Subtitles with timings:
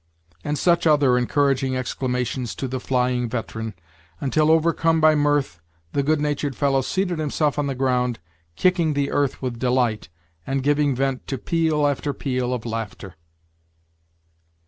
[0.43, 3.75] and such other encouraging exclamations to the flying veteran,
[4.19, 5.59] until, overcome by mirth,
[5.93, 8.17] the good natured fellow seated himself on the ground,
[8.55, 10.09] kicking the earth with delight,
[10.47, 13.13] and giving vent to peal after peal of laughter.